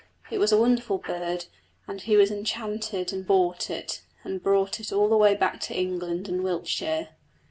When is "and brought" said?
4.23-4.79